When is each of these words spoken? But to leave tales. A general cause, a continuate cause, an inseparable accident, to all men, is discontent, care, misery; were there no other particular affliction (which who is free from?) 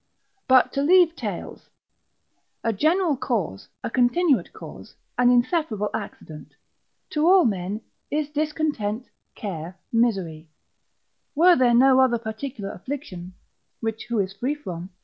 But 0.47 0.73
to 0.73 0.81
leave 0.81 1.15
tales. 1.15 1.69
A 2.63 2.73
general 2.73 3.15
cause, 3.15 3.67
a 3.83 3.91
continuate 3.91 4.51
cause, 4.51 4.95
an 5.15 5.29
inseparable 5.29 5.91
accident, 5.93 6.55
to 7.11 7.27
all 7.27 7.45
men, 7.45 7.81
is 8.09 8.27
discontent, 8.31 9.09
care, 9.35 9.77
misery; 9.93 10.49
were 11.35 11.55
there 11.55 11.75
no 11.75 11.99
other 11.99 12.17
particular 12.17 12.71
affliction 12.71 13.35
(which 13.79 14.07
who 14.09 14.17
is 14.17 14.33
free 14.33 14.55
from?) 14.55 14.89